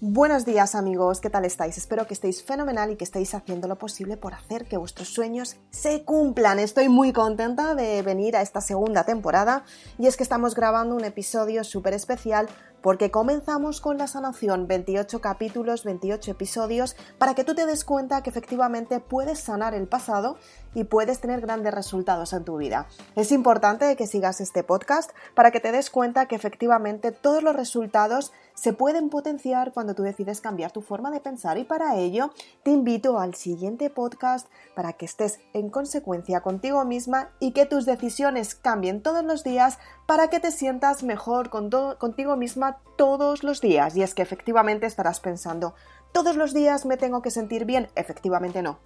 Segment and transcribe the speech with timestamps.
[0.00, 1.76] Buenos días amigos, ¿qué tal estáis?
[1.76, 5.56] Espero que estéis fenomenal y que estéis haciendo lo posible por hacer que vuestros sueños
[5.70, 6.60] se cumplan.
[6.60, 9.64] Estoy muy contenta de venir a esta segunda temporada
[9.98, 12.48] y es que estamos grabando un episodio súper especial
[12.82, 18.22] porque comenzamos con la sanación, 28 capítulos, 28 episodios, para que tú te des cuenta
[18.22, 20.36] que efectivamente puedes sanar el pasado
[20.74, 22.86] y puedes tener grandes resultados en tu vida.
[23.16, 27.56] Es importante que sigas este podcast para que te des cuenta que efectivamente todos los
[27.56, 32.32] resultados se pueden potenciar cuando tú decides cambiar tu forma de pensar y para ello
[32.64, 37.86] te invito al siguiente podcast para que estés en consecuencia contigo misma y que tus
[37.86, 43.60] decisiones cambien todos los días para que te sientas mejor con contigo misma todos los
[43.60, 43.94] días.
[43.94, 45.74] Y es que efectivamente estarás pensando,
[46.12, 47.88] todos los días me tengo que sentir bien.
[47.94, 48.78] Efectivamente no.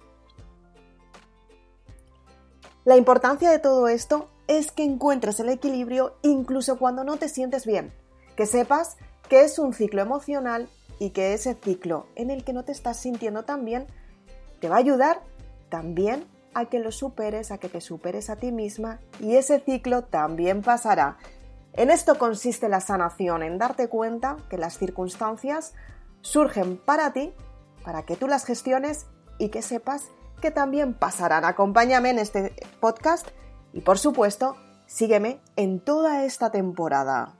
[2.83, 7.65] La importancia de todo esto es que encuentres el equilibrio incluso cuando no te sientes
[7.65, 7.93] bien.
[8.35, 8.97] Que sepas
[9.29, 10.67] que es un ciclo emocional
[10.99, 13.87] y que ese ciclo en el que no te estás sintiendo tan bien
[14.59, 15.21] te va a ayudar
[15.69, 20.03] también a que lo superes, a que te superes a ti misma y ese ciclo
[20.03, 21.17] también pasará.
[21.73, 25.73] En esto consiste la sanación, en darte cuenta que las circunstancias
[26.21, 27.33] surgen para ti,
[27.83, 29.07] para que tú las gestiones
[29.39, 30.03] y que sepas
[30.41, 31.45] que también pasarán.
[31.45, 33.27] Acompáñame en este podcast
[33.73, 37.33] y por supuesto, sígueme en toda esta temporada.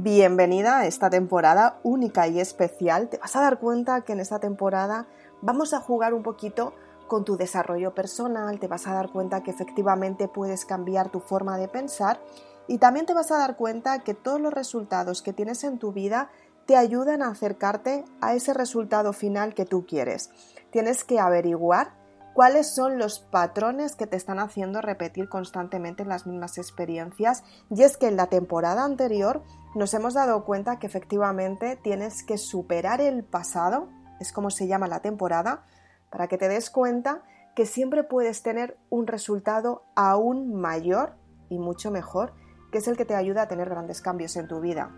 [0.00, 3.08] Bienvenida a esta temporada única y especial.
[3.08, 5.08] Te vas a dar cuenta que en esta temporada
[5.42, 6.72] vamos a jugar un poquito
[7.08, 11.58] con tu desarrollo personal, te vas a dar cuenta que efectivamente puedes cambiar tu forma
[11.58, 12.20] de pensar
[12.68, 15.90] y también te vas a dar cuenta que todos los resultados que tienes en tu
[15.90, 16.30] vida
[16.66, 20.30] te ayudan a acercarte a ese resultado final que tú quieres.
[20.70, 21.90] Tienes que averiguar
[22.38, 27.42] cuáles son los patrones que te están haciendo repetir constantemente las mismas experiencias.
[27.68, 29.42] Y es que en la temporada anterior
[29.74, 33.88] nos hemos dado cuenta que efectivamente tienes que superar el pasado,
[34.20, 35.66] es como se llama la temporada,
[36.12, 37.24] para que te des cuenta
[37.56, 41.16] que siempre puedes tener un resultado aún mayor
[41.48, 42.34] y mucho mejor,
[42.70, 44.94] que es el que te ayuda a tener grandes cambios en tu vida.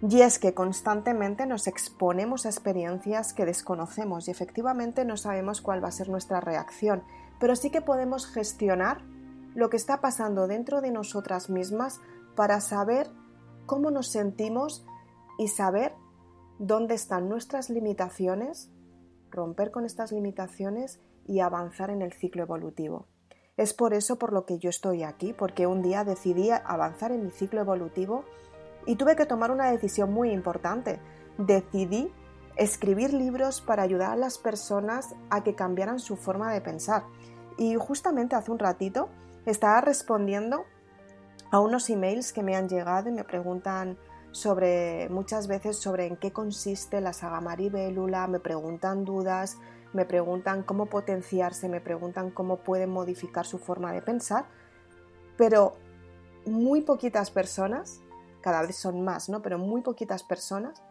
[0.00, 5.82] Y es que constantemente nos exponemos a experiencias que desconocemos y efectivamente no sabemos cuál
[5.82, 7.02] va a ser nuestra reacción,
[7.40, 9.02] pero sí que podemos gestionar
[9.54, 12.00] lo que está pasando dentro de nosotras mismas
[12.36, 13.10] para saber
[13.66, 14.86] cómo nos sentimos
[15.36, 15.94] y saber
[16.60, 18.70] dónde están nuestras limitaciones,
[19.30, 23.06] romper con estas limitaciones y avanzar en el ciclo evolutivo.
[23.56, 27.24] Es por eso por lo que yo estoy aquí, porque un día decidí avanzar en
[27.24, 28.24] mi ciclo evolutivo
[28.88, 30.98] y tuve que tomar una decisión muy importante.
[31.36, 32.10] Decidí
[32.56, 37.04] escribir libros para ayudar a las personas a que cambiaran su forma de pensar.
[37.58, 39.10] Y justamente hace un ratito
[39.44, 40.64] estaba respondiendo
[41.50, 43.98] a unos emails que me han llegado y me preguntan
[44.32, 49.58] sobre muchas veces sobre en qué consiste la saga Maribélula, me preguntan dudas,
[49.92, 54.46] me preguntan cómo potenciarse, me preguntan cómo pueden modificar su forma de pensar,
[55.36, 55.76] pero
[56.46, 58.00] muy poquitas personas
[58.40, 59.42] cada vez son más, ¿no?
[59.42, 60.82] Pero muy poquitas personas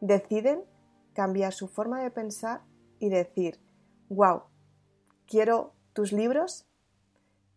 [0.00, 0.64] deciden
[1.12, 2.60] cambiar su forma de pensar
[2.98, 3.60] y decir,
[4.08, 4.42] wow,
[5.26, 6.66] quiero tus libros,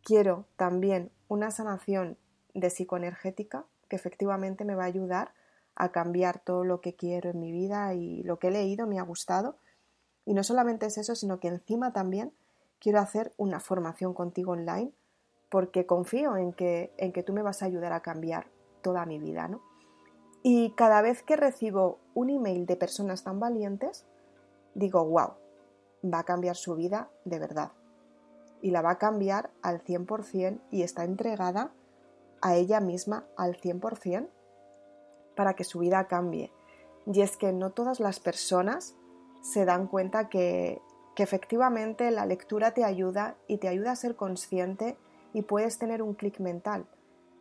[0.03, 2.17] quiero también una sanación
[2.53, 5.33] de psicoenergética que efectivamente me va a ayudar
[5.75, 8.99] a cambiar todo lo que quiero en mi vida y lo que he leído me
[8.99, 9.57] ha gustado.
[10.25, 12.33] Y no solamente es eso, sino que encima también
[12.79, 14.91] quiero hacer una formación contigo online
[15.49, 18.47] porque confío en que, en que tú me vas a ayudar a cambiar
[18.81, 19.61] toda mi vida, ¿no?
[20.41, 24.05] Y cada vez que recibo un email de personas tan valientes,
[24.73, 25.33] digo, wow,
[26.03, 27.71] va a cambiar su vida de verdad.
[28.61, 31.71] Y la va a cambiar al 100% y está entregada
[32.41, 34.29] a ella misma al 100%
[35.35, 36.51] para que su vida cambie.
[37.05, 38.95] Y es que no todas las personas
[39.41, 40.81] se dan cuenta que,
[41.15, 44.97] que efectivamente la lectura te ayuda y te ayuda a ser consciente
[45.33, 46.87] y puedes tener un clic mental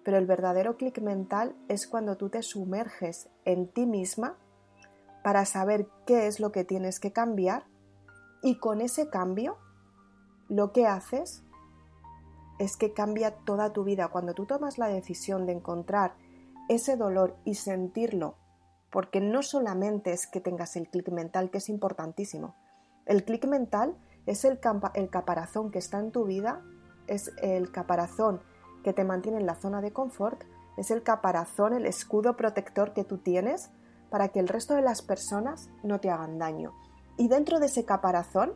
[0.08, 4.38] pero el verdadero clic mental es cuando tú te sumerges en ti misma
[5.22, 7.66] para saber qué es lo que tienes que cambiar
[8.43, 9.58] y con ese cambio
[10.49, 11.44] lo que haces
[12.58, 14.08] es que cambia toda tu vida.
[14.08, 16.14] Cuando tú tomas la decisión de encontrar
[16.70, 18.37] ese dolor y sentirlo,
[18.88, 22.56] porque no solamente es que tengas el clic mental, que es importantísimo.
[23.05, 23.94] El clic mental
[24.25, 24.58] Es el,
[24.94, 26.62] el caparazón que está en tu vida,
[27.08, 28.40] es el caparazón
[28.88, 30.44] que te mantiene en la zona de confort,
[30.79, 33.69] es el caparazón, el escudo protector que tú tienes
[34.08, 36.73] para que el resto de las personas no te hagan daño.
[37.19, 38.55] Y dentro de ese caparazón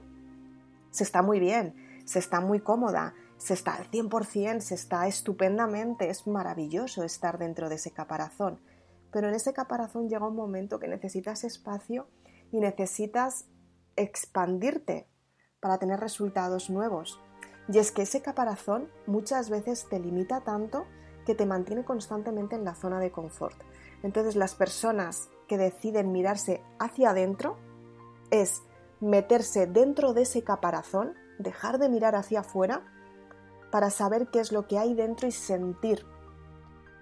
[0.90, 1.75] se está muy bien,
[2.06, 7.69] se está muy cómoda, se está al 100%, se está estupendamente, es maravilloso estar dentro
[7.69, 8.58] de ese caparazón.
[9.11, 12.08] Pero en ese caparazón llega un momento que necesitas espacio
[12.50, 13.44] y necesitas
[13.96, 15.11] expandirte
[15.61, 17.20] para tener resultados nuevos.
[17.72, 20.84] Y es que ese caparazón muchas veces te limita tanto
[21.24, 23.56] que te mantiene constantemente en la zona de confort.
[24.02, 27.56] Entonces las personas que deciden mirarse hacia adentro
[28.30, 28.62] es
[29.00, 32.82] meterse dentro de ese caparazón, dejar de mirar hacia afuera
[33.70, 36.04] para saber qué es lo que hay dentro y sentir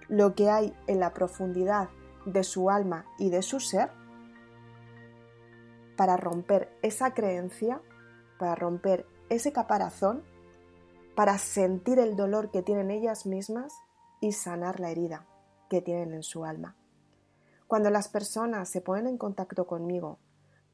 [0.07, 1.89] lo que hay en la profundidad
[2.25, 3.91] de su alma y de su ser
[5.97, 7.81] para romper esa creencia,
[8.39, 10.23] para romper ese caparazón,
[11.15, 13.73] para sentir el dolor que tienen ellas mismas
[14.19, 15.27] y sanar la herida
[15.69, 16.75] que tienen en su alma.
[17.67, 20.19] Cuando las personas se ponen en contacto conmigo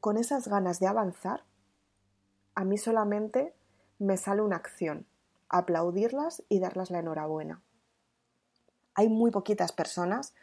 [0.00, 1.44] con esas ganas de avanzar,
[2.54, 3.54] a mí solamente
[3.98, 5.06] me sale una acción,
[5.48, 7.62] aplaudirlas y darlas la enhorabuena.
[8.94, 10.34] Hay muy poquitas personas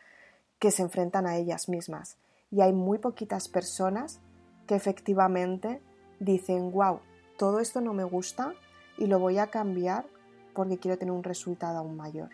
[0.60, 2.18] que se enfrentan a ellas mismas
[2.52, 4.22] y hay muy poquitas personas
[4.68, 5.82] que efectivamente
[6.20, 7.02] dicen, wow,
[7.38, 8.54] todo esto no me gusta
[8.98, 10.06] y lo voy a cambiar
[10.54, 12.30] porque quiero tener un resultado aún mayor.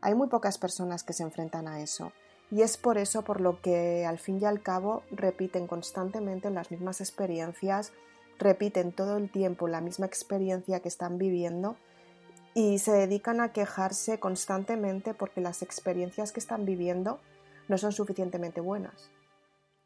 [0.00, 2.12] Hay muy pocas personas que se enfrentan a eso
[2.50, 6.70] y es por eso por lo que al fin y al cabo repiten constantemente las
[6.70, 7.92] mismas experiencias,
[8.38, 11.76] repiten todo el tiempo la misma experiencia que están viviendo
[12.54, 17.20] y se dedican a quejarse constantemente porque las experiencias que están viviendo
[17.68, 19.10] no son suficientemente buenas.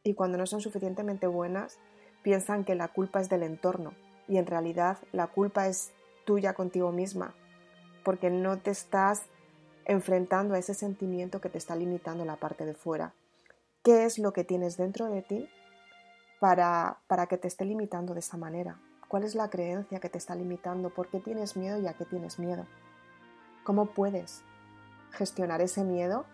[0.02, 1.78] Y cuando no son suficientemente buenas,
[2.22, 3.92] piensan que la culpa es del entorno
[4.28, 5.92] y en realidad la culpa es
[6.24, 7.34] tuya contigo misma,
[8.04, 9.22] porque no te estás
[9.84, 13.14] enfrentando a ese sentimiento que te está limitando la parte de fuera.
[13.82, 15.48] ¿Qué es lo que tienes dentro de ti
[16.40, 18.80] para, para que te esté limitando de esa manera?
[19.08, 20.90] ¿Cuál es la creencia que te está limitando?
[20.90, 22.66] ¿Por qué tienes miedo y a qué tienes miedo?
[23.62, 24.42] ¿Cómo puedes
[25.12, 26.26] gestionar ese miedo?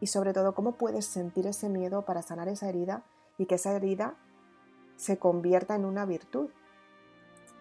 [0.00, 3.02] Y sobre todo, ¿cómo puedes sentir ese miedo para sanar esa herida
[3.38, 4.16] y que esa herida
[4.96, 6.50] se convierta en una virtud?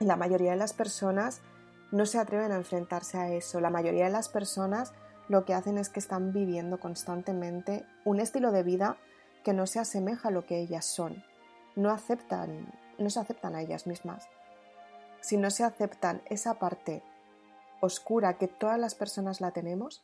[0.02, 1.42] La mayoría de las personas
[1.92, 3.62] no se atreven a enfrentarse a eso.
[3.62, 4.94] La mayoría de las personas
[5.30, 8.98] lo que hacen es que están viviendo constantemente un estilo de vida
[9.46, 11.24] que no se asemeja a lo que ellas son.
[11.76, 14.28] No aceptan, no se aceptan a ellas mismas
[15.22, 17.04] si no se aceptan esa parte
[17.80, 20.04] oscura que todas las personas la tenemos,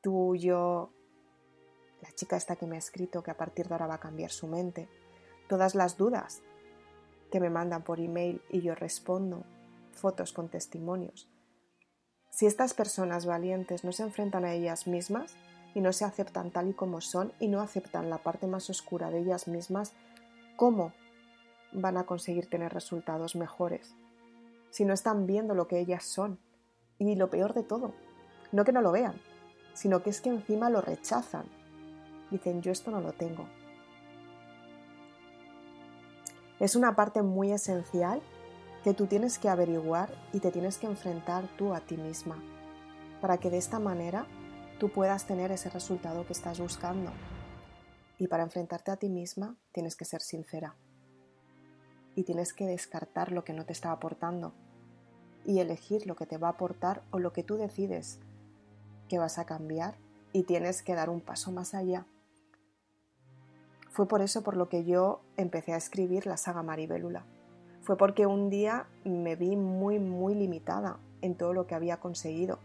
[0.00, 0.92] tú, yo,
[2.00, 4.30] la chica esta que me ha escrito que a partir de ahora va a cambiar
[4.30, 4.88] su mente,
[5.48, 6.42] todas las dudas
[7.32, 9.42] que me mandan por email y yo respondo,
[9.90, 11.28] fotos con testimonios.
[12.30, 15.34] Si estas personas valientes no se enfrentan a ellas mismas
[15.74, 19.10] y no se aceptan tal y como son y no aceptan la parte más oscura
[19.10, 19.94] de ellas mismas,
[20.56, 20.92] ¿cómo
[21.72, 23.96] van a conseguir tener resultados mejores
[24.72, 26.38] si no están viendo lo que ellas son.
[26.98, 27.92] Y lo peor de todo,
[28.52, 29.20] no que no lo vean,
[29.74, 31.46] sino que es que encima lo rechazan.
[32.30, 33.48] Dicen, yo esto no lo tengo.
[36.62, 38.22] Es una parte muy esencial
[38.84, 42.40] que tú tienes que averiguar y te tienes que enfrentar tú a ti misma,
[43.20, 44.28] para que de esta manera
[44.78, 47.10] tú puedas tener ese resultado que estás buscando.
[48.16, 50.76] Y para enfrentarte a ti misma tienes que ser sincera
[52.14, 54.54] y tienes que descartar lo que no te está aportando
[55.44, 58.20] y elegir lo que te va a aportar o lo que tú decides
[59.08, 59.96] que vas a cambiar
[60.32, 62.06] y tienes que dar un paso más allá.
[63.92, 67.26] Fue por eso por lo que yo empecé a escribir la saga Maribélula.
[67.82, 72.58] Fue porque un día me vi muy, muy limitada en todo lo que había conseguido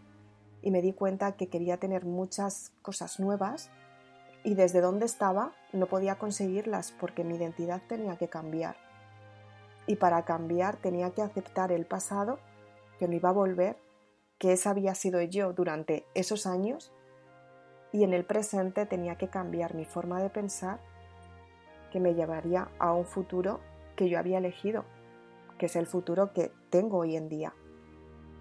[0.62, 3.70] y me di cuenta que quería tener muchas cosas nuevas
[4.46, 8.78] y desde donde estaba no podía conseguirlas porque mi identidad tenía que cambiar
[9.86, 12.40] y para cambiar tenía que aceptar el pasado,
[13.00, 13.78] que no iba a volver,
[14.38, 16.94] que esa había sido yo durante esos años
[17.92, 20.80] y en el presente tenía que cambiar mi forma de pensar
[22.00, 23.60] me llevaría a un futuro
[23.96, 24.86] que yo había elegido,
[25.58, 27.54] que es el futuro que tengo hoy en día.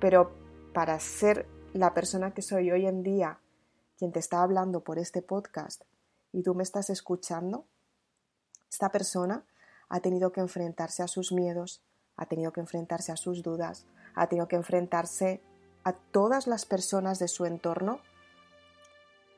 [0.01, 0.33] Pero
[0.73, 3.41] para ser la persona que soy hoy en día,
[3.99, 5.83] quien te está hablando por este podcast
[6.33, 7.67] y tú me estás escuchando,
[8.71, 9.47] esta persona
[9.89, 11.83] ha tenido que enfrentarse a sus miedos,
[12.17, 15.43] ha tenido que enfrentarse a sus dudas, ha tenido que enfrentarse
[15.85, 18.01] a todas las personas de su entorno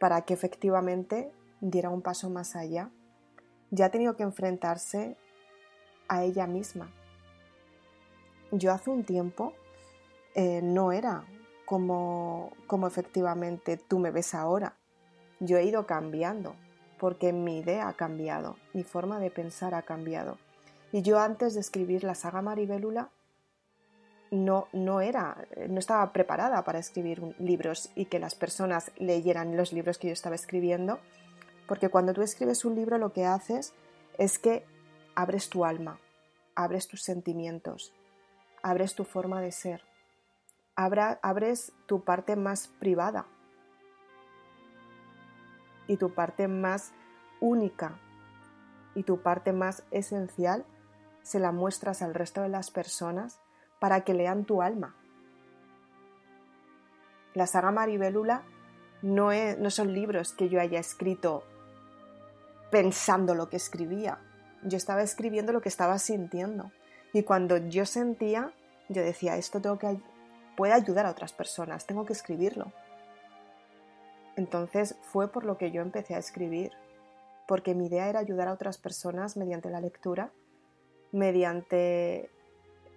[0.01, 2.91] para que efectivamente diera un paso más allá.
[3.71, 5.17] Ya ha tenido que enfrentarse
[6.09, 6.91] a ella misma
[8.51, 9.53] yo hace un tiempo
[10.35, 11.25] eh, no era
[11.65, 14.75] como, como efectivamente tú me ves ahora.
[15.41, 16.55] Yo he ido cambiando
[16.99, 20.39] porque mi idea ha cambiado, mi forma de pensar ha cambiado.
[20.93, 23.11] Y yo antes de escribir la saga Maribélula
[24.31, 29.73] no, no era, no estaba preparada para escribir libros y que las personas leyeran los
[29.73, 30.99] libros que yo estaba escribiendo,
[31.69, 33.75] porque cuando tú escribes un libro lo que haces
[34.17, 34.65] es que
[35.15, 36.01] abres tu alma,
[36.57, 37.93] abres tus sentimientos,
[38.63, 39.83] abres tu forma de ser,
[40.75, 43.27] abres tu parte más privada
[45.87, 46.93] y tu parte más
[47.41, 48.01] única
[48.95, 50.65] y tu parte más esencial
[51.23, 53.41] se la muestras al resto de las personas
[53.79, 54.97] para que lean tu alma.
[57.35, 58.43] La saga Maribelula
[59.03, 61.45] no, no son libros que yo haya escrito
[62.71, 64.19] pensando lo que escribía.
[64.63, 66.73] Yo estaba escribiendo lo que estaba sintiendo.
[67.13, 68.53] Y cuando yo sentía,
[68.89, 69.99] yo decía, esto tengo que
[70.57, 72.73] puede ayudar a otras personas, tengo que escribirlo.
[74.35, 76.73] Entonces fue por lo que yo empecé a escribir,
[77.47, 80.33] porque mi idea era ayudar a otras personas mediante la lectura,
[81.13, 82.29] mediante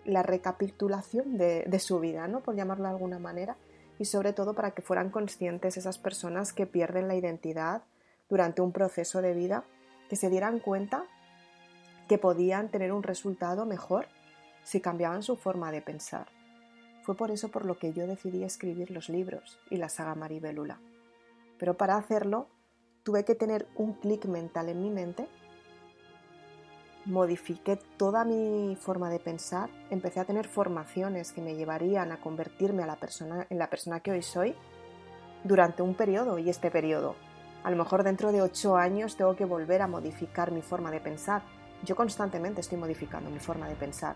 [0.06, 2.42] la recapitulación de, su vida, ¿no?
[2.42, 3.58] por llamarlo de alguna manera,
[4.00, 7.84] y sobre todo para que fueran conscientes esas personas que pierden la identidad
[8.32, 9.66] durante un proceso de vida,
[10.10, 11.04] que se dieran cuenta
[12.08, 14.08] que podían tener un resultado mejor
[14.64, 16.28] si cambiaban su forma de pensar.
[17.04, 20.80] Fue por eso por lo que yo decidí escribir los libros y la saga Maribelula.
[21.60, 22.48] Pero para hacerlo
[23.04, 25.28] tuve que tener un clic mental en mi mente
[27.06, 32.84] modifiqué toda mi forma de pensar, empecé a tener formaciones que me llevarían a convertirme
[32.84, 34.56] a la persona, en la persona que hoy soy
[35.44, 37.16] durante un periodo y este periodo.
[37.64, 41.00] A lo mejor dentro de ocho años tengo que volver a modificar mi forma de
[41.00, 41.44] pensar.
[41.84, 44.16] Yo constantemente estoy modificando mi forma de pensar.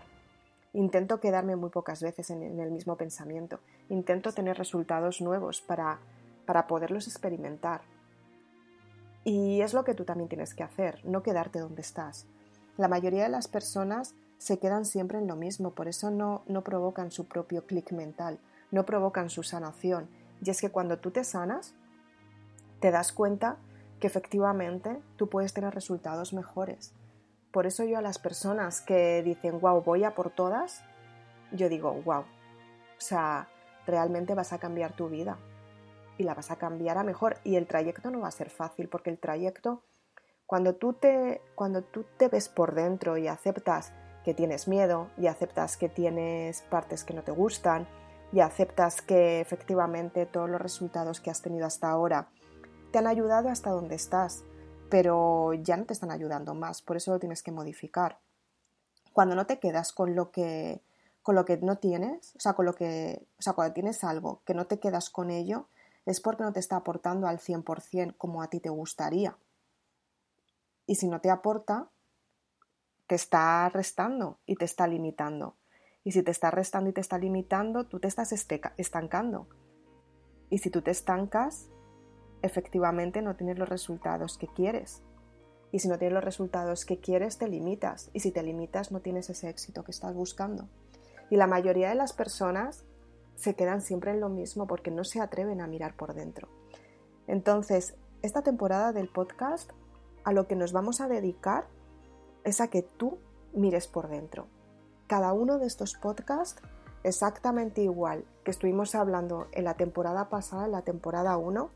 [0.72, 3.60] Intento quedarme muy pocas veces en, el mismo pensamiento.
[3.88, 5.98] Intento tener resultados nuevos para,
[6.44, 7.82] para poderlos experimentar.
[9.24, 12.26] Y es lo que tú también tienes que hacer, no quedarte donde estás
[12.76, 16.62] la mayoría de las personas se quedan siempre en lo mismo, por eso no, no
[16.62, 18.38] provocan su propio clic mental,
[18.70, 20.08] no provocan su sanación.
[20.44, 21.74] Y es que cuando tú te sanas,
[22.80, 23.56] te das cuenta
[24.00, 26.94] que efectivamente tú puedes tener resultados mejores.
[27.50, 30.84] Por eso yo a las personas que dicen, wow, voy a por todas,
[31.52, 33.48] yo digo, wow, o sea,
[33.86, 35.38] realmente vas a cambiar tu vida
[36.18, 37.38] y la vas a cambiar a mejor.
[37.44, 39.82] Y el trayecto no va a ser fácil porque el trayecto
[40.46, 43.92] cuando tú te, cuando tú te ves por dentro y aceptas
[44.24, 47.86] que tienes miedo y aceptas que tienes partes que no te gustan
[48.32, 52.28] y aceptas que efectivamente todos los resultados que has tenido hasta ahora
[52.90, 54.44] te han ayudado hasta donde estás,
[54.88, 58.18] pero ya no te están ayudando más, por eso lo tienes que modificar.
[59.12, 60.82] Cuando no te quedas con lo que
[61.22, 64.42] con lo que no tienes, o sea, con lo que, o sea, cuando tienes algo
[64.44, 65.66] que no te quedas con ello,
[66.04, 69.36] es porque no te está aportando al 100% como a ti te gustaría
[70.86, 71.90] y si no te aporta,
[73.06, 75.56] te está restando y te está limitando.
[76.04, 79.48] Y si te está restando y te está limitando, tú te estás estancando.
[80.48, 81.68] Y si tú te estancas,
[82.42, 85.02] efectivamente no tienes los resultados que quieres.
[85.72, 88.10] Y si no tienes los resultados que quieres, te limitas.
[88.12, 90.68] Y si te limitas, no tienes ese éxito que estás buscando.
[91.30, 92.84] Y la mayoría de las personas
[93.34, 96.48] se quedan siempre en lo mismo porque no se atreven a mirar por dentro.
[97.26, 99.70] Entonces, esta temporada del podcast
[100.24, 101.66] a lo que nos vamos a dedicar
[102.44, 103.18] es a que tú
[103.52, 104.46] mires por dentro.
[105.06, 106.62] Cada uno de estos podcasts,
[107.04, 111.70] exactamente igual que estuvimos hablando en la temporada pasada, en la temporada 1,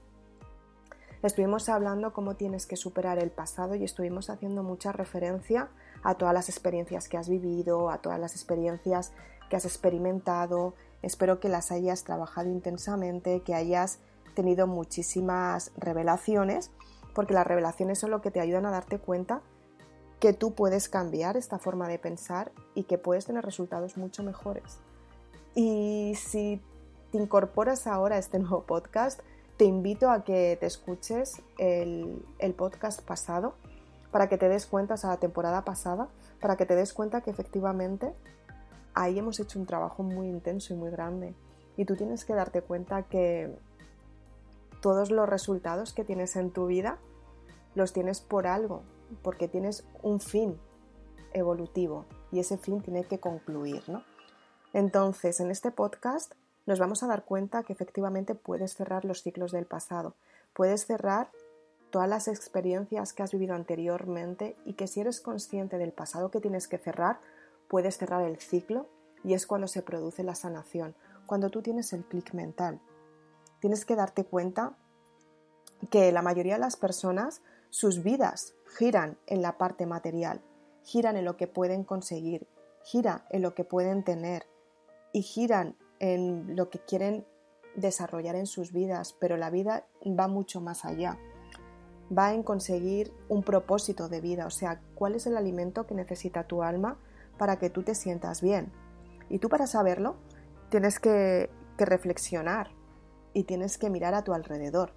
[1.23, 5.69] estuvimos hablando cómo tienes que superar el pasado y estuvimos haciendo mucha referencia
[6.03, 9.13] a todas las experiencias que has vivido, a todas las experiencias
[9.49, 10.75] que has experimentado.
[11.03, 13.99] Espero que las hayas trabajado intensamente, que hayas
[14.35, 16.71] tenido muchísimas revelaciones
[17.15, 19.43] porque las revelaciones son lo que te ayudan a darte cuenta
[20.21, 24.79] que tú puedes cambiar esta forma de pensar y que puedes tener resultados mucho mejores.
[25.55, 26.63] Y si
[27.11, 29.21] te incorporas ahora a este nuevo podcast,
[29.61, 32.25] te invito a que te escuches el,
[32.57, 33.57] podcast pasado
[34.11, 36.09] para que te des cuenta, o sea, la temporada pasada,
[36.41, 38.15] para que te des cuenta que efectivamente
[38.95, 41.35] ahí hemos hecho un trabajo muy intenso y muy grande.
[41.77, 43.55] Y tú tienes que darte cuenta que
[44.81, 46.97] todos los resultados que tienes en tu vida
[47.75, 48.83] los tienes por algo,
[49.23, 50.59] porque tienes un fin
[51.35, 54.05] evolutivo y ese fin tiene que concluir, ¿no?
[54.73, 56.33] Entonces, en este podcast
[56.71, 60.15] nos vamos a dar cuenta que efectivamente puedes cerrar los ciclos del pasado,
[60.55, 61.33] puedes cerrar
[61.91, 66.41] todas las experiencias que has vivido anteriormente y que si eres consciente del pasado que
[66.41, 67.19] tienes que cerrar,
[67.67, 68.87] puedes cerrar el ciclo
[69.25, 70.95] y es cuando se produce la sanación,
[71.27, 72.81] cuando tú tienes el clic mental.
[73.59, 74.77] Tienes que darte cuenta
[75.91, 80.41] que la mayoría de las personas, sus vidas giran en la parte material,
[80.85, 82.47] giran en lo que pueden conseguir,
[82.85, 84.47] gira en lo que pueden tener
[85.13, 87.25] y giran en lo que quieren
[87.77, 91.19] desarrollar en sus vidas, pero la vida va mucho más allá.
[92.17, 96.45] Va en conseguir un propósito de vida, o sea, cuál es el alimento que necesita
[96.45, 96.99] tu alma
[97.39, 98.73] para que tú te sientas bien.
[99.29, 100.17] Y tú para saberlo
[100.71, 102.71] tienes que, que reflexionar
[103.33, 104.93] y tienes que mirar a tu alrededor.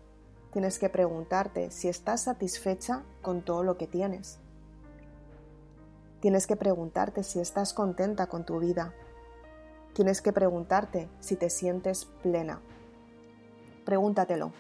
[0.52, 4.40] Tienes que preguntarte si estás satisfecha con todo lo que tienes.
[6.20, 8.94] Tienes que preguntarte si estás contenta con tu vida.
[9.94, 12.60] Tienes que preguntarte si te sientes plena.
[13.86, 14.52] Pregúntatelo.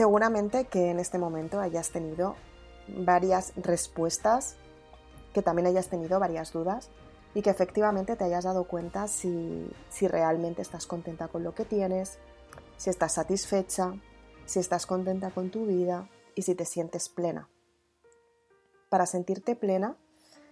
[0.00, 2.34] Seguramente que en este momento hayas tenido
[2.88, 4.56] varias respuestas,
[5.34, 6.88] que también hayas tenido varias dudas
[7.34, 11.66] y que efectivamente te hayas dado cuenta si, si realmente estás contenta con lo que
[11.66, 12.18] tienes,
[12.78, 13.92] si estás satisfecha,
[14.46, 17.50] si estás contenta con tu vida y si te sientes plena.
[18.88, 19.98] Para sentirte plena,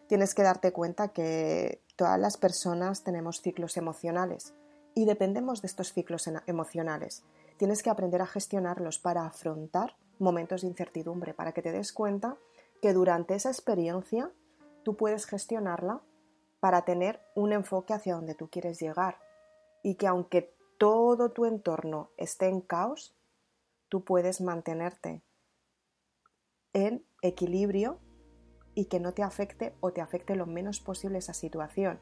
[0.08, 4.52] tienes que darte cuenta que todas las personas tenemos ciclos emocionales
[4.98, 7.22] y dependemos de estos ciclos emocionales
[7.56, 12.36] tienes que aprender a gestionarlos para afrontar momentos de incertidumbre, para que te des cuenta
[12.82, 14.32] que durante esa experiencia
[14.82, 16.00] tú puedes gestionarla
[16.58, 19.20] para tener un enfoque hacia donde tú quieres llegar
[19.84, 23.16] y que aunque todo tu entorno esté en caos,
[23.88, 25.22] tú puedes mantenerte
[26.72, 28.00] en equilibrio
[28.74, 32.00] y que no te afecte o te afecte lo menos posible esa situación.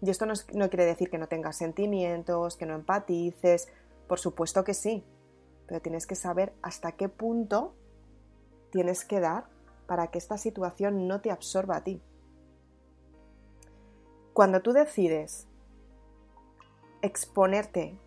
[0.00, 3.68] Y esto no, no quiere decir que no tengas sentimientos, que no empatices,
[4.06, 5.04] por supuesto que sí,
[5.66, 7.74] pero tienes que saber hasta qué punto
[8.70, 9.46] tienes que dar
[9.86, 12.02] para que esta situación no te absorba a ti.
[14.32, 15.46] Cuando tú decides
[17.02, 17.98] exponerte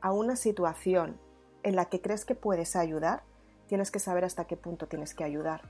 [0.00, 1.18] a una situación
[1.62, 3.22] en la que crees que puedes ayudar,
[3.66, 5.62] tienes que saber hasta qué punto tienes que ayudar.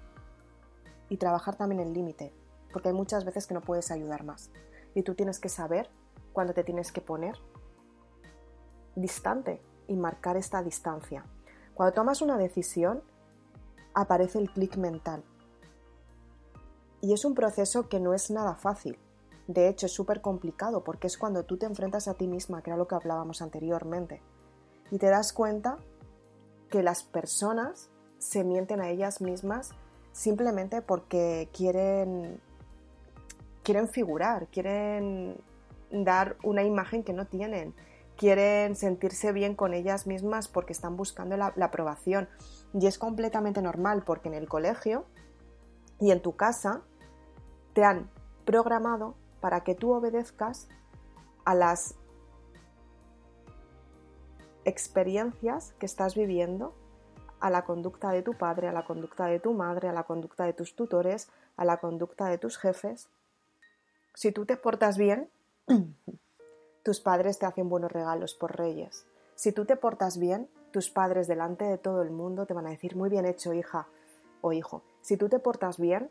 [1.09, 2.33] Y trabajar también el límite,
[2.73, 4.51] porque hay muchas veces que no puedes ayudar más.
[4.95, 5.91] Y tú tienes que saber
[6.33, 7.37] cuándo te tienes que poner
[8.97, 11.25] distante y marcar esta distancia.
[11.75, 13.03] Cuando tomas una decisión,
[13.95, 15.25] aparece el clic mental.
[17.01, 18.99] Y es un proceso que no es nada fácil.
[19.47, 22.71] De hecho, es súper complicado porque es cuando tú te enfrentas a ti misma, que
[22.71, 24.23] era lo que hablábamos anteriormente.
[24.91, 25.79] Y te das cuenta
[26.69, 29.71] que las personas se mienten a ellas mismas
[30.13, 32.41] simplemente porque quieren,
[33.71, 35.37] quieren figurar, quieren
[35.91, 37.75] dar una imagen que no tienen
[38.21, 42.29] quieren sentirse bien con ellas mismas porque están buscando la, aprobación.
[42.75, 45.07] Y es completamente normal porque en el colegio
[45.99, 46.83] y en tu casa
[47.73, 48.11] te han
[48.45, 50.69] programado para que tú obedezcas
[51.47, 51.95] a las
[54.67, 56.75] experiencias que estás viviendo,
[57.41, 60.45] a la conducta de tu padre, a la conducta de tu madre, a la conducta
[60.45, 63.09] de tus tutores, a la conducta de tus jefes.
[64.21, 65.31] Si tú te portas bien,
[66.85, 69.07] tus padres te hacen buenos regalos por reyes.
[69.35, 72.69] Si tú te portas bien, tus padres delante de todo el mundo te van a
[72.69, 73.89] decir muy bien hecho, hija
[74.43, 74.83] o hijo.
[75.01, 76.11] Si tú te portas bien,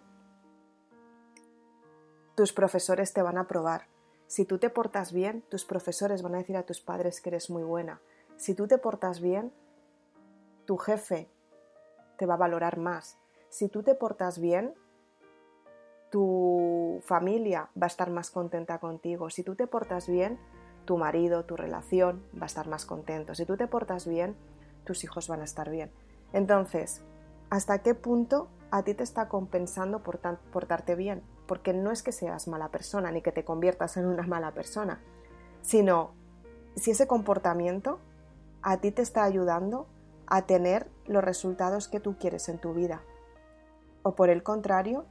[2.34, 3.86] tus profesores te van a aprobar.
[4.26, 7.52] Si tú te portas bien, tus profesores van a decir a tus padres que eres
[7.52, 8.02] muy buena.
[8.38, 9.54] Si tú te portas bien,
[10.65, 11.30] tu jefe
[12.17, 13.19] te va a valorar más.
[13.50, 14.74] Si tú te portas bien,
[16.10, 19.30] tu familia va a estar más contenta contigo.
[19.30, 20.39] Si tú te portas bien,
[20.86, 23.36] tu marido, tu relación va a estar más contento.
[23.36, 24.36] Si tú te portas bien,
[24.86, 25.91] tus hijos van a estar bien.
[26.34, 27.04] Entonces,
[27.50, 30.19] ¿hasta qué punto a ti te está compensando por
[30.52, 31.24] portarte bien?
[31.48, 35.02] Porque no es que seas mala persona ni que te conviertas en una mala persona,
[35.62, 36.12] sino
[36.76, 38.00] si ese comportamiento
[38.62, 39.88] a ti te está ayudando
[40.28, 43.02] a tener los resultados que tú quieres en tu vida.
[44.04, 45.06] O por el contrario,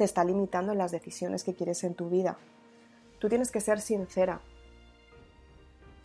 [0.00, 2.38] te está limitando en las decisiones que quieres en tu vida.
[3.18, 4.40] Tú tienes que ser sincera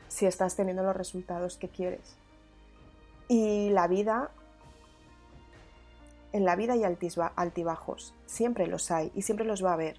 [0.09, 2.17] si estás teniendo los resultados que quieres.
[3.29, 4.31] Y la vida,
[6.33, 9.95] en la vida hay altibajos, siempre los hay y siempre los va a haber,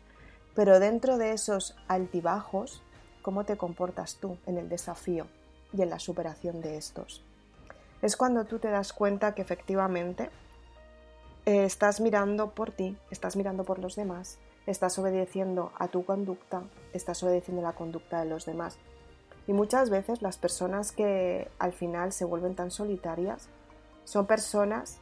[0.55, 2.83] pero dentro de esos altibajos,
[3.23, 5.27] ¿cómo te comportas tú en el desafío
[5.73, 7.25] y en la superación de estos?
[8.03, 10.29] Es cuando tú te das cuenta que efectivamente
[11.47, 16.65] eh, estás mirando por ti, estás mirando por los demás, estás obedeciendo a tu conducta,
[16.93, 18.79] estás obedeciendo la conducta de los demás.
[19.47, 23.49] Y muchas veces las personas que al final se vuelven tan solitarias
[24.05, 24.99] son personas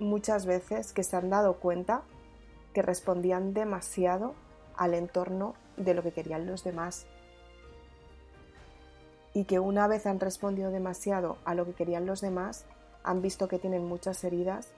[0.00, 2.02] muchas veces que se han dado cuenta
[2.74, 4.34] que respondían demasiado
[4.76, 7.06] al entorno de lo que querían los demás.
[9.34, 12.64] Y que una vez han respondido demasiado a lo que querían los demás,
[13.04, 14.72] han visto que tienen muchas heridas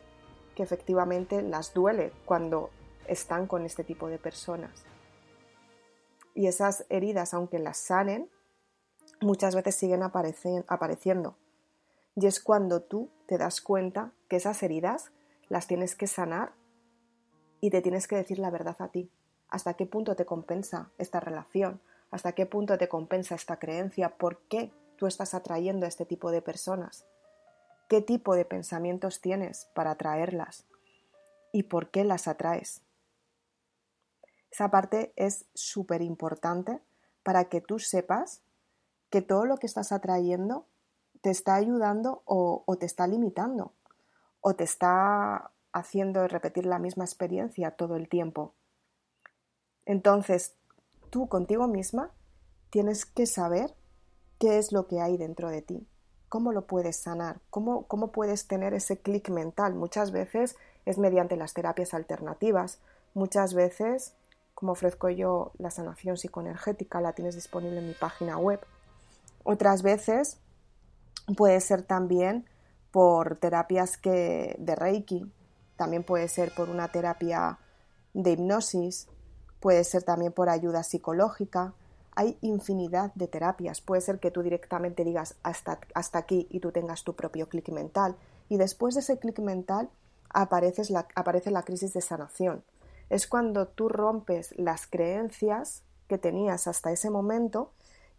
[0.55, 2.71] que efectivamente las duele cuando
[3.07, 4.85] están con este tipo de personas.
[6.35, 8.31] Y esas heridas, aunque las sanen,
[9.21, 11.37] muchas veces siguen apareciendo.
[12.15, 15.13] Y es cuando tú te das cuenta que esas heridas
[15.49, 16.53] las tienes que sanar
[17.61, 19.11] y te tienes que decir la verdad a ti.
[19.49, 21.81] ¿Hasta qué punto te compensa esta relación?
[22.11, 24.17] ¿Hasta qué punto te compensa esta creencia?
[24.17, 27.07] ¿Por qué tú estás atrayendo a este tipo de personas?
[27.93, 30.65] ¿Qué tipo de pensamientos tienes para atraerlas?
[31.53, 32.81] ¿Y por qué las atraes?
[34.51, 36.81] Esa parte es súper importante
[37.23, 38.41] para que tú sepas
[39.11, 40.67] que todo lo que estás atrayendo
[41.21, 43.75] te está ayudando o, te está limitando
[44.41, 48.55] o te está haciendo repetir la misma experiencia todo el tiempo.
[49.85, 50.55] Entonces,
[51.11, 52.11] tú contigo misma
[52.71, 53.77] tienes que saber
[54.39, 55.87] qué es lo que hay dentro de ti,
[56.33, 59.75] cómo lo puedes sanar, cómo, cómo puedes tener ese clic mental.
[59.75, 62.79] Muchas veces es mediante las terapias alternativas,
[63.13, 64.15] muchas veces
[64.55, 68.61] como ofrezco yo la sanación psicoenergética, la tienes disponible en mi página web.
[69.45, 70.39] Otras veces
[71.37, 72.47] puede ser también
[72.93, 75.31] por terapias que, de Reiki,
[75.77, 77.59] también puede ser por una terapia
[78.15, 79.07] de hipnosis,
[79.61, 81.75] puede ser también por ayuda psicológica.
[82.15, 83.81] Hay infinidad de terapias.
[83.81, 87.69] Puede ser que tú directamente digas hasta, hasta aquí y tú tengas tu propio clic
[87.71, 88.17] mental.
[88.49, 89.89] Y después de ese clic mental
[90.31, 92.63] aparece la, aparece la crisis de sanación
[93.13, 97.71] es cuando tú rompes las creencias que tenías hasta ese momento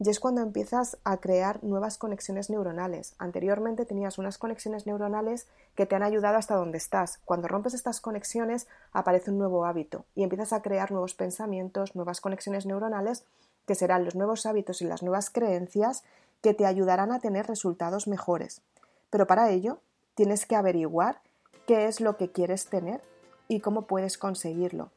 [0.05, 3.15] y es cuando empiezas a crear nuevas conexiones neuronales.
[3.19, 7.19] Anteriormente tenías unas conexiones neuronales que te han ayudado hasta donde estás.
[7.23, 12.19] Cuando rompes estas conexiones aparece un nuevo hábito y empiezas a crear nuevos pensamientos, nuevas
[12.19, 13.23] conexiones neuronales
[13.65, 16.03] que serán los nuevos hábitos y las nuevas creencias
[16.41, 18.61] que te ayudarán a tener resultados mejores.
[19.09, 19.79] Pero para ello
[20.15, 21.21] tienes que averiguar
[21.65, 23.01] qué es lo que quieres tener
[23.47, 24.89] y cómo puedes conseguirlo.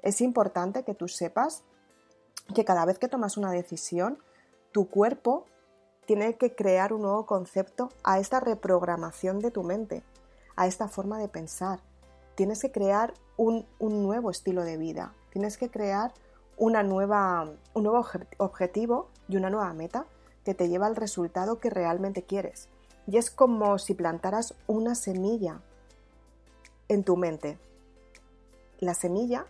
[0.00, 1.62] Es importante que tú sepas
[2.54, 4.18] que cada vez que tomas una decisión,
[4.72, 5.46] tu cuerpo
[6.06, 10.02] tiene que crear un nuevo concepto a esta reprogramación de tu mente,
[10.56, 11.80] a esta forma de pensar.
[12.34, 16.12] Tienes que crear un, nuevo estilo de vida, tienes que crear
[16.56, 18.04] una nueva, un nuevo
[18.38, 20.06] objetivo y una nueva meta
[20.44, 22.68] que te lleva al resultado que realmente quieres.
[23.06, 25.60] Y es como si plantaras una semilla
[26.88, 27.58] en tu mente
[28.80, 29.46] la semilla,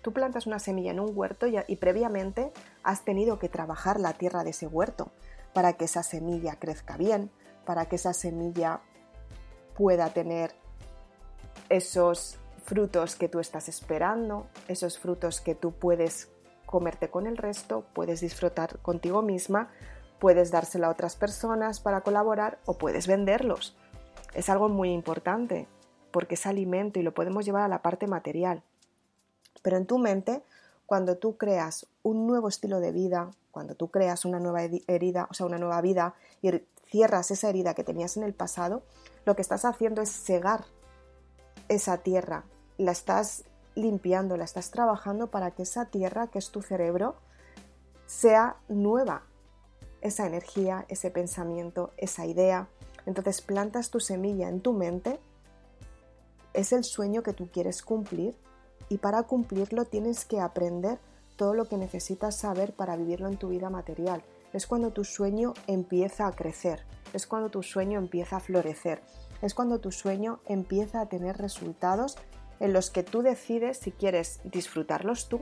[0.00, 4.44] tú plantas una semilla en un huerto y, previamente has tenido que trabajar la tierra
[4.44, 5.12] de ese huerto
[5.52, 7.30] para que esa semilla crezca bien,
[7.64, 8.80] para que esa semilla
[9.76, 10.54] pueda tener
[11.68, 16.28] esos frutos que tú estás esperando, esos frutos que tú puedes
[16.66, 19.68] comerte con el resto, puedes disfrutar contigo misma,
[20.18, 23.76] puedes dárselo a otras personas para colaborar o puedes venderlos.
[24.34, 25.66] Es algo muy importante
[26.10, 28.62] porque es alimento y lo podemos llevar a la parte material.
[29.62, 30.42] Pero en tu mente,
[30.86, 35.34] cuando tú creas un nuevo estilo de vida, cuando tú creas una nueva herida, o
[35.34, 36.50] sea, una nueva vida y
[36.86, 38.82] cierras esa herida que tenías en el pasado,
[39.24, 40.64] lo que estás haciendo es cegar
[41.68, 42.44] esa tierra,
[42.76, 47.16] la estás limpiando, la estás trabajando para que esa tierra, que es tu cerebro,
[48.06, 49.22] sea nueva.
[50.02, 52.68] Esa energía, ese pensamiento, esa idea.
[53.06, 55.20] Entonces plantas tu semilla en tu mente
[56.52, 58.36] es el sueño que tú quieres cumplir
[58.88, 60.98] y para cumplirlo tienes que aprender
[61.36, 64.22] todo lo que necesitas saber para vivirlo en tu vida material.
[64.52, 69.02] Es cuando tu sueño empieza a crecer, es cuando tu sueño empieza a florecer,
[69.40, 72.16] es cuando tu sueño empieza a tener resultados
[72.60, 75.40] en los que tú decides si quieres disfrutarlos tú,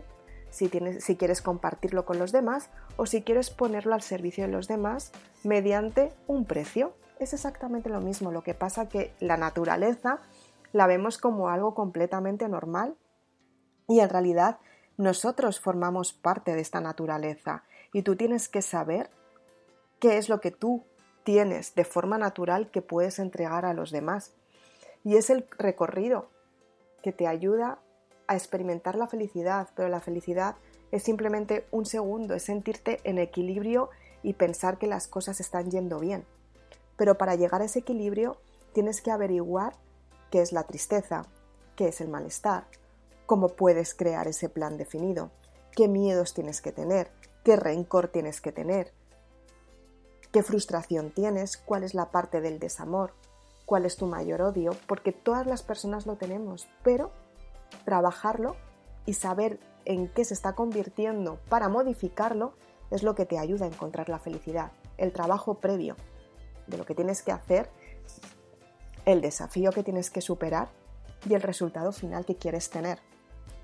[0.50, 4.52] si, tienes, si quieres compartirlo con los demás o si quieres ponerlo al servicio de
[4.52, 5.12] los demás
[5.44, 6.94] mediante un precio.
[7.18, 10.20] Es exactamente lo mismo, lo que pasa que la naturaleza
[10.72, 12.96] la vemos como algo completamente normal
[13.90, 14.60] y en realidad
[14.96, 19.10] nosotros formamos parte de esta naturaleza y tú tienes que saber
[19.98, 20.84] qué es lo que tú
[21.24, 24.32] tienes de forma natural que puedes entregar a los demás.
[25.02, 26.30] Y es el recorrido
[27.02, 27.80] que te ayuda
[28.28, 30.54] a experimentar la felicidad, pero la felicidad
[30.92, 33.90] es simplemente un segundo, es sentirte en equilibrio
[34.22, 36.24] y pensar que las cosas están yendo bien.
[36.96, 38.36] Pero para llegar a ese equilibrio
[38.72, 39.74] tienes que averiguar
[40.30, 41.26] qué es la tristeza,
[41.74, 42.66] qué es el malestar,
[43.30, 45.30] cómo puedes crear ese plan definido,
[45.70, 47.12] qué miedos tienes que tener,
[47.44, 48.92] qué rencor tienes que tener,
[50.32, 53.14] qué frustración tienes, cuál es la parte del desamor,
[53.66, 57.12] cuál es tu mayor odio, porque todas las personas lo tenemos, pero
[57.84, 58.56] trabajarlo
[59.06, 62.54] y saber en qué se está convirtiendo para modificarlo
[62.90, 65.94] es lo que te ayuda a encontrar la felicidad, el trabajo previo
[66.66, 67.70] de lo que tienes que hacer,
[69.04, 70.70] el desafío que tienes que superar
[71.28, 72.98] y el resultado final que quieres tener.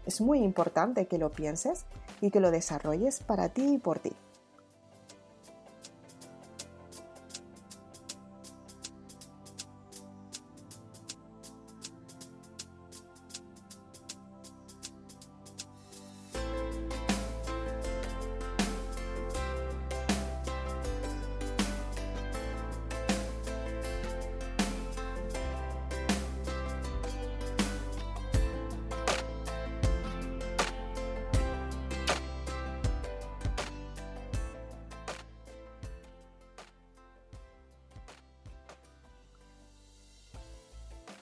[0.07, 1.85] Es muy importante que lo pienses
[2.21, 4.13] y que lo desarrolles para ti y por ti.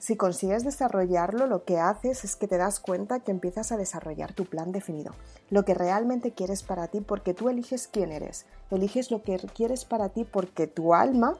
[0.05, 4.33] Si consigues desarrollarlo, lo que haces es que te das cuenta que empiezas a desarrollar
[4.33, 5.13] tu plan definido,
[5.49, 9.83] lo que realmente quieres para ti porque tú eliges quién eres, eliges lo que quieres
[9.83, 11.39] para ti porque tu alma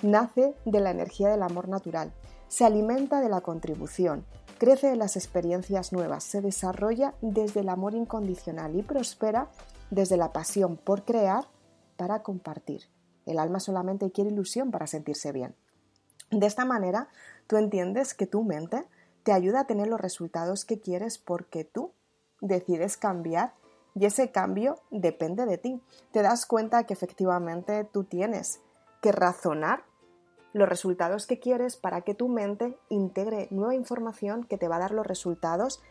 [0.00, 2.10] nace de la energía del amor natural,
[2.48, 4.24] se alimenta de la contribución,
[4.56, 9.50] crece de las experiencias nuevas, se desarrolla desde el amor incondicional y prospera
[9.90, 11.44] desde la pasión por crear
[11.98, 12.84] para compartir.
[13.26, 15.54] El alma solamente quiere ilusión para sentirse bien.
[16.30, 17.08] De esta manera,
[17.46, 18.84] tú entiendes que tu mente
[19.22, 21.92] te ayuda a tener los resultados que quieres porque tú
[22.40, 23.54] decides cambiar
[23.94, 25.82] y ese cambio depende de ti.
[26.12, 28.60] Te das cuenta que efectivamente tú tienes
[29.00, 29.84] que razonar
[30.52, 34.80] los resultados que quieres para que tu mente integre nueva información que te va a
[34.80, 35.82] dar los resultados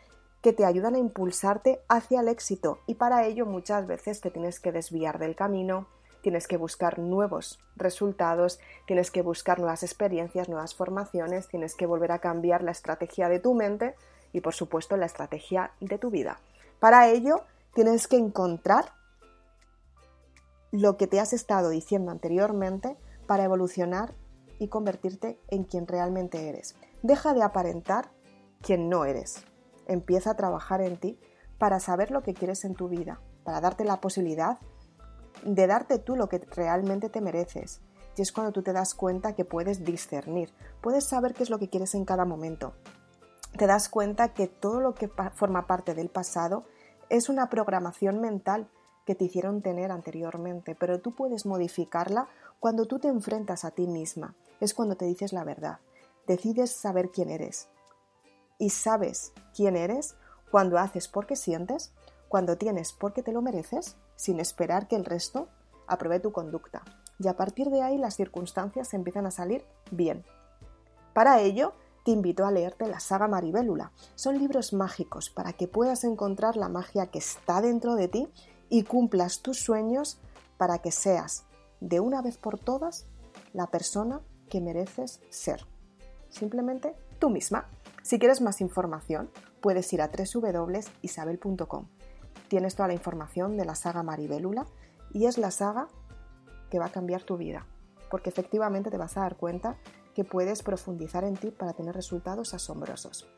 [0.42, 4.60] que te ayudan a impulsarte hacia el éxito y para ello muchas veces te tienes
[4.60, 5.88] que desviar del camino,
[6.26, 12.10] tienes que buscar nuevos resultados, tienes que buscar nuevas experiencias, nuevas formaciones, tienes que volver
[12.10, 13.94] a cambiar la estrategia de tu mente
[14.32, 16.40] y por supuesto la estrategia de tu vida.
[16.80, 17.42] Para ello
[17.74, 18.86] tienes que encontrar
[20.72, 22.96] lo que te has estado diciendo anteriormente
[23.28, 24.12] para evolucionar
[24.58, 26.74] y convertirte en quien realmente eres.
[27.02, 28.10] Deja de aparentar
[28.62, 29.44] quien no eres.
[29.86, 31.20] Empieza a trabajar en ti
[31.56, 34.58] para saber lo que quieres en tu vida, para darte la posibilidad
[35.44, 37.80] de darte tú lo que realmente te mereces.
[38.16, 41.58] Y es cuando tú te das cuenta que puedes discernir, puedes saber qué es lo
[41.58, 42.72] que quieres en cada momento.
[43.56, 46.64] Te das cuenta que todo lo que forma parte del pasado
[47.08, 48.68] es una programación mental
[49.04, 52.26] que te hicieron tener anteriormente, pero tú puedes modificarla
[52.58, 54.34] cuando tú te enfrentas a ti misma.
[54.60, 55.78] Es cuando te dices la verdad.
[56.26, 57.68] Decides saber quién eres.
[58.58, 60.16] Y sabes quién eres
[60.50, 61.92] cuando haces porque sientes,
[62.28, 65.48] cuando tienes porque te lo mereces sin esperar que el resto
[65.86, 66.82] apruebe tu conducta.
[67.18, 70.24] Y a partir de ahí las circunstancias empiezan a salir bien.
[71.14, 71.72] Para ello,
[72.04, 73.92] te invito a leerte la saga Maribélula.
[74.14, 78.28] Son libros mágicos para que puedas encontrar la magia que está dentro de ti
[78.68, 80.18] y cumplas tus sueños
[80.56, 81.44] para que seas,
[81.80, 83.06] de una vez por todas,
[83.52, 85.66] la persona que mereces ser.
[86.28, 87.68] Simplemente tú misma.
[88.02, 91.86] Si quieres más información, puedes ir a www.isabel.com
[92.48, 94.66] tienes toda la información de la saga Maribélula
[95.12, 95.88] y es la saga
[96.70, 97.66] que va a cambiar tu vida,
[98.10, 99.76] porque efectivamente te vas a dar cuenta
[100.14, 103.28] que puedes profundizar en ti para tener resultados asombrosos.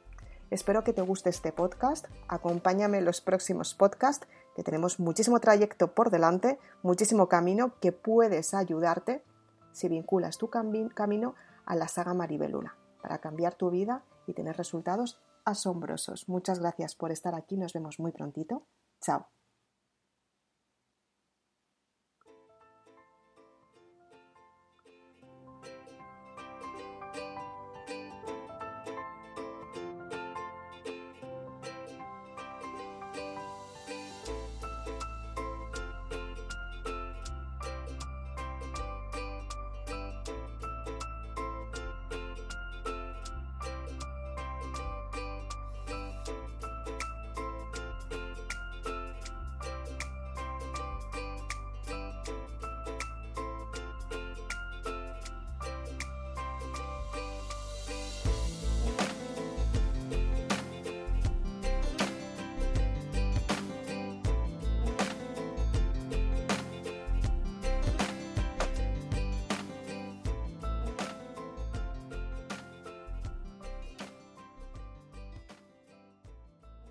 [0.51, 5.94] Espero que te guste este podcast, acompáñame en los próximos podcasts, que tenemos muchísimo trayecto
[5.94, 9.23] por delante, muchísimo camino que puedes ayudarte
[9.73, 11.35] si vinculas tu camino
[11.66, 16.29] a la saga Maribélula, para cambiar tu vida y tener resultados asombrosos.
[16.29, 18.62] Muchas gracias por estar aquí, nos vemos muy prontito.
[19.02, 19.38] Chao.